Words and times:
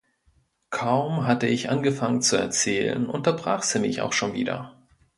Kaum 0.71 1.27
hatte 1.27 1.45
ich 1.45 1.69
angefangen 1.69 2.23
zu 2.23 2.35
erzählen, 2.35 3.05
unterbrach 3.05 3.61
sie 3.61 3.77
mich 3.77 4.01
auch 4.01 4.13
schon 4.13 4.33
wieder. 4.33 4.75